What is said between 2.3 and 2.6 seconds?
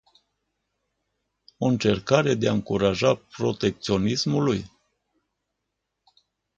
de a